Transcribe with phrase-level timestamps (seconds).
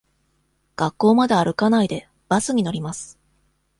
[0.77, 3.19] 学校まで歩かないで、バスに乗ります。